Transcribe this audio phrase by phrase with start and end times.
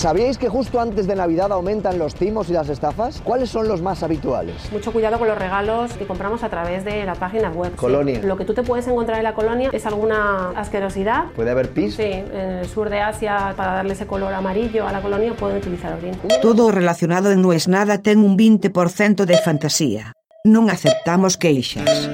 [0.00, 3.20] ¿Sabíais que justo antes de Navidad aumentan los timos y las estafas?
[3.22, 4.72] ¿Cuáles son los más habituales?
[4.72, 7.76] Mucho cuidado con los regalos que compramos a través de la página web.
[7.76, 8.18] Colonia.
[8.18, 11.24] Sí, Lo que tú te puedes encontrar en la colonia es alguna asquerosidad.
[11.36, 11.96] ¿Puede haber pis?
[11.96, 15.58] Sí, en el sur de Asia, para darle ese color amarillo a la colonia, pueden
[15.58, 16.16] utilizar orina.
[16.40, 20.14] Todo relacionado en No es Nada ten un 20% de fantasía.
[20.48, 22.08] Non aceptamos queixas.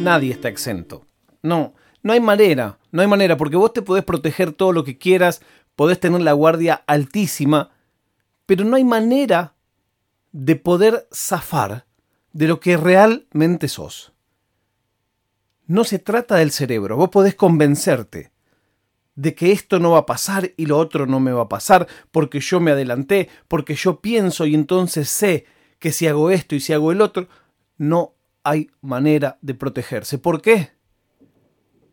[0.00, 1.06] Nadie está exento.
[1.42, 4.96] No, no hay manera, no hay manera, porque vos te podés proteger todo lo que
[4.96, 5.40] quieras,
[5.74, 7.72] podés tener la guardia altísima,
[8.46, 9.54] pero no hay manera
[10.30, 11.86] de poder zafar
[12.32, 14.12] de lo que realmente sos.
[15.66, 18.30] No se trata del cerebro, vos podés convencerte
[19.16, 21.88] de que esto no va a pasar y lo otro no me va a pasar
[22.12, 25.46] porque yo me adelanté, porque yo pienso y entonces sé
[25.80, 27.28] que si hago esto y si hago el otro,
[27.78, 28.14] no
[28.48, 30.16] hay manera de protegerse.
[30.16, 30.70] ¿Por qué?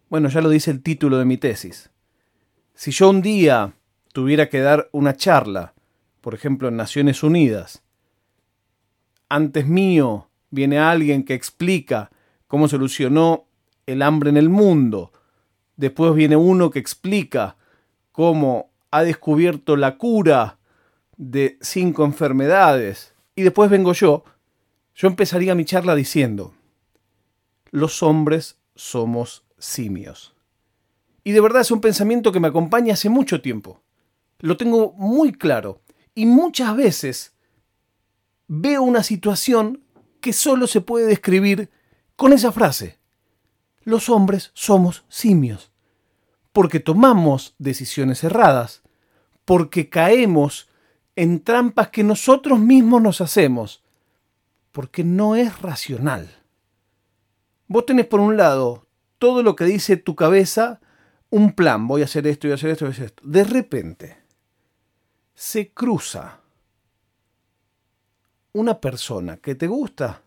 [0.10, 1.90] Bueno, ya lo dice el título de mi tesis.
[2.74, 3.74] Si yo un día
[4.14, 5.74] tuviera que dar una charla,
[6.22, 7.84] por ejemplo en Naciones Unidas,
[9.28, 12.10] antes mío viene alguien que explica
[12.48, 13.48] cómo solucionó
[13.86, 15.12] el hambre en el mundo,
[15.76, 17.58] después viene uno que explica
[18.14, 20.58] cómo ha descubierto la cura
[21.18, 24.24] de cinco enfermedades, y después vengo yo,
[24.96, 26.54] yo empezaría mi charla diciendo,
[27.70, 30.34] los hombres somos simios.
[31.24, 33.82] Y de verdad es un pensamiento que me acompaña hace mucho tiempo.
[34.40, 35.82] Lo tengo muy claro.
[36.14, 37.34] Y muchas veces
[38.48, 39.84] veo una situación
[40.22, 41.70] que solo se puede describir
[42.16, 43.00] con esa frase.
[43.84, 45.72] Los hombres somos simios.
[46.54, 48.84] Porque tomamos decisiones erradas.
[49.44, 50.70] Porque caemos
[51.16, 53.85] en trampas que nosotros mismos nos hacemos.
[54.76, 56.44] Porque no es racional.
[57.70, 60.82] Vos tenés por un lado todo lo que dice tu cabeza,
[61.30, 63.24] un plan, voy a hacer esto, voy a hacer esto, voy a hacer esto.
[63.26, 64.18] De repente
[65.34, 66.42] se cruza
[68.52, 70.24] una persona que te gusta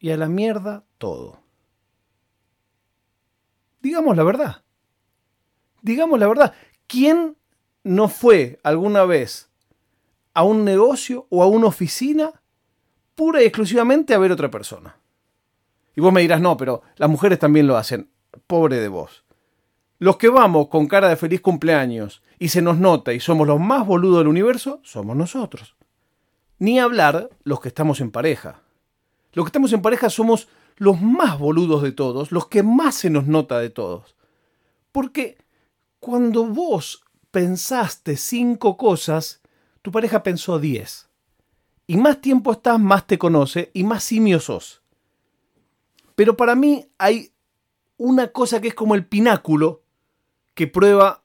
[0.00, 1.40] y a la mierda todo.
[3.80, 4.64] Digamos la verdad.
[5.80, 6.54] Digamos la verdad.
[6.88, 7.36] ¿Quién
[7.84, 9.48] no fue alguna vez
[10.34, 12.39] a un negocio o a una oficina
[13.20, 14.96] pura y exclusivamente a ver otra persona?
[15.94, 18.08] Y vos me dirás, no, pero las mujeres también lo hacen.
[18.46, 19.24] Pobre de vos.
[19.98, 23.60] Los que vamos con cara de feliz cumpleaños y se nos nota y somos los
[23.60, 25.76] más boludos del universo, somos nosotros.
[26.58, 28.62] Ni hablar los que estamos en pareja.
[29.34, 33.10] Los que estamos en pareja somos los más boludos de todos, los que más se
[33.10, 34.16] nos nota de todos.
[34.92, 35.36] Porque
[35.98, 39.42] cuando vos pensaste cinco cosas,
[39.82, 41.09] tu pareja pensó diez.
[41.90, 44.80] Y más tiempo estás, más te conoce y más simio sos.
[46.14, 47.32] Pero para mí hay
[47.96, 49.82] una cosa que es como el pináculo
[50.54, 51.24] que prueba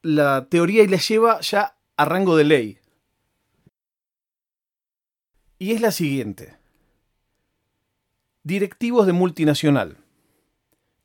[0.00, 2.78] la teoría y la lleva ya a rango de ley.
[5.58, 6.56] Y es la siguiente.
[8.42, 9.98] Directivos de multinacional.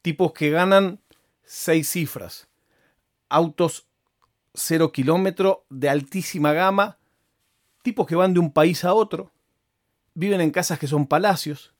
[0.02, 1.02] Tipos que ganan
[1.44, 2.48] seis cifras.
[3.28, 3.90] Autos
[4.54, 7.01] cero kilómetro de altísima gama.
[7.82, 9.32] Tipos que van de un país a otro.
[10.14, 11.74] Viven en casas que son palacios.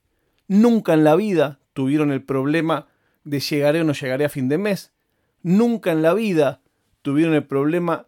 [0.48, 2.88] Nunca en la vida tuvieron el problema
[3.24, 4.92] de llegaré o no llegaré a fin de mes.
[5.42, 6.60] Nunca en la vida
[7.02, 8.06] tuvieron el problema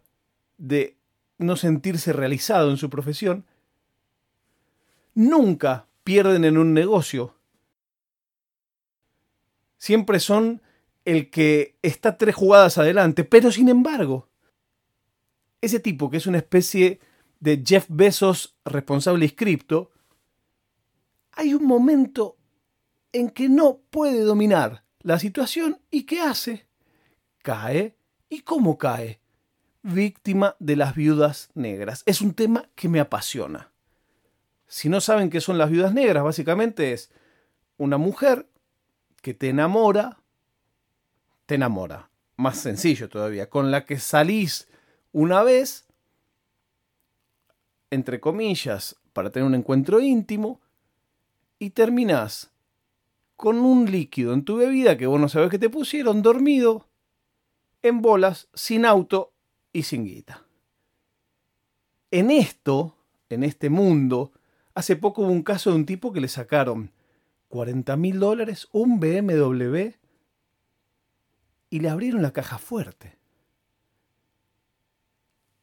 [0.57, 0.97] de
[1.37, 3.45] no sentirse realizado en su profesión.
[5.13, 7.35] Nunca pierden en un negocio.
[9.77, 10.61] Siempre son
[11.03, 14.27] el que está tres jugadas adelante, pero sin embargo,
[15.61, 16.99] ese tipo que es una especie
[17.39, 19.91] de Jeff Bezos responsable inscripto,
[21.33, 22.37] hay un momento
[23.11, 26.67] en que no puede dominar la situación y ¿qué hace?
[27.41, 27.95] Cae.
[28.27, 29.19] ¿Y cómo cae?
[29.83, 32.01] Víctima de las viudas negras.
[32.05, 33.71] Es un tema que me apasiona.
[34.67, 37.11] Si no saben qué son las viudas negras, básicamente es
[37.77, 38.49] una mujer
[39.21, 40.19] que te enamora,
[41.45, 44.67] te enamora, más sencillo todavía, con la que salís
[45.11, 45.85] una vez,
[47.89, 50.61] entre comillas, para tener un encuentro íntimo,
[51.59, 52.51] y terminás
[53.35, 56.87] con un líquido en tu bebida que vos no sabés que te pusieron, dormido,
[57.81, 59.33] en bolas, sin auto
[59.71, 60.45] y sin guita.
[62.11, 62.95] En esto,
[63.29, 64.31] en este mundo,
[64.73, 66.91] hace poco hubo un caso de un tipo que le sacaron
[67.49, 69.95] 40 mil dólares, un BMW,
[71.69, 73.17] y le abrieron la caja fuerte.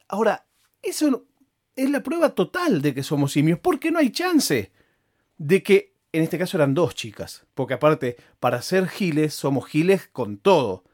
[0.09, 0.47] Ahora,
[0.83, 1.25] eso
[1.77, 4.73] es la prueba total de que somos simios, porque no hay chance
[5.39, 10.09] de que en este caso eran dos chicas, porque aparte, para ser giles, somos giles
[10.09, 10.85] con todo.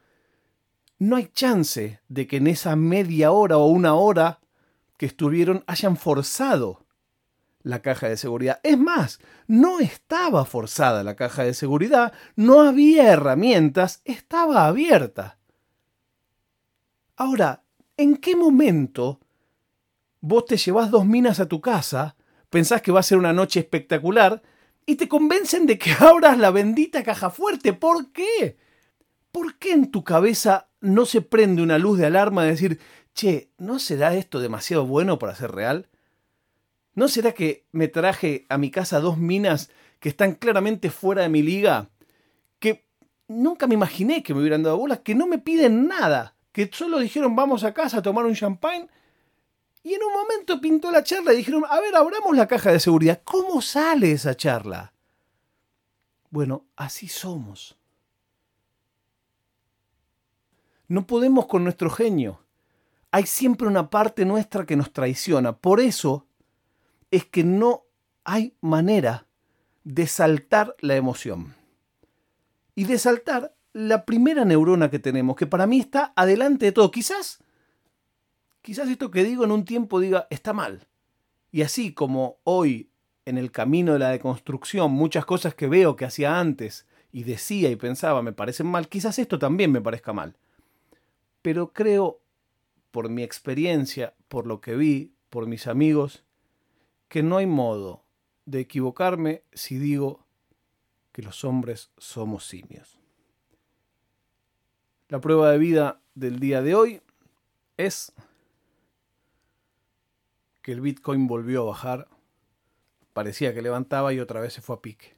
[0.97, 4.39] No hay chance de que en esa media hora o una hora
[4.97, 6.85] que estuvieron hayan forzado
[7.61, 8.59] la caja de seguridad.
[8.63, 15.37] Es más, no estaba forzada la caja de seguridad, no había herramientas, estaba abierta.
[17.17, 17.63] Ahora,
[17.97, 19.19] ¿en qué momento
[20.21, 22.15] vos te llevas dos minas a tu casa,
[22.49, 24.41] pensás que va a ser una noche espectacular
[24.85, 27.73] y te convencen de que abras la bendita caja fuerte?
[27.73, 28.57] ¿Por qué?
[29.31, 32.79] ¿Por qué en tu cabeza no se prende una luz de alarma de decir,
[33.13, 35.89] che, ¿no será esto demasiado bueno para ser real?
[36.95, 39.69] ¿No será que me traje a mi casa dos minas
[39.99, 41.89] que están claramente fuera de mi liga?
[42.59, 42.85] Que
[43.27, 46.99] nunca me imaginé que me hubieran dado bolas, que no me piden nada, que solo
[46.99, 48.87] dijeron vamos a casa a tomar un champagne.
[49.89, 52.79] Y en un momento pintó la charla y dijeron, a ver, abramos la caja de
[52.79, 53.23] seguridad.
[53.23, 54.93] ¿Cómo sale esa charla?
[56.29, 57.75] Bueno, así somos.
[60.87, 62.39] No podemos con nuestro genio.
[63.09, 65.57] Hay siempre una parte nuestra que nos traiciona.
[65.57, 66.27] Por eso
[67.09, 67.85] es que no
[68.25, 69.25] hay manera
[69.83, 71.55] de saltar la emoción.
[72.75, 76.91] Y de saltar la primera neurona que tenemos, que para mí está adelante de todo.
[76.91, 77.39] Quizás,
[78.69, 80.87] quizás esto que digo en un tiempo diga, está mal.
[81.51, 82.91] Y así como hoy,
[83.25, 87.71] en el camino de la deconstrucción, muchas cosas que veo que hacía antes y decía
[87.71, 90.37] y pensaba me parecen mal, quizás esto también me parezca mal.
[91.41, 92.21] Pero creo,
[92.91, 96.23] por mi experiencia, por lo que vi, por mis amigos,
[97.07, 98.03] que no hay modo
[98.45, 100.27] de equivocarme si digo
[101.11, 102.99] que los hombres somos simios.
[105.07, 107.01] La prueba de vida del día de hoy
[107.77, 108.13] es
[110.69, 112.07] que el Bitcoin volvió a bajar.
[113.13, 115.15] Parecía que levantaba y otra vez se fue a pique.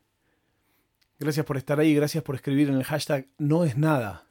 [1.19, 4.30] Gracias por estar ahí, gracias por escribir en el hashtag no es nada.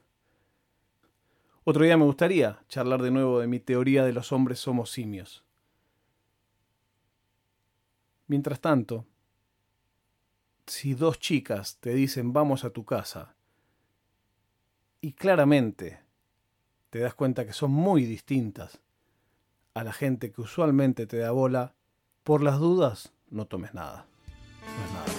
[1.63, 5.43] Otro día me gustaría charlar de nuevo de mi teoría de los hombres somos simios.
[8.25, 9.05] Mientras tanto,
[10.65, 13.35] si dos chicas te dicen vamos a tu casa
[15.01, 15.99] y claramente
[16.89, 18.81] te das cuenta que son muy distintas
[19.73, 21.75] a la gente que usualmente te da bola,
[22.23, 24.05] por las dudas no tomes nada.
[24.61, 25.11] No es nada.